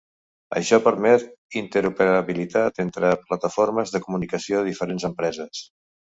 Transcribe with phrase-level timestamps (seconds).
[0.59, 1.25] Això permet
[1.59, 5.61] interoperabilitat entre plataformes de comunicació de diferents empreses.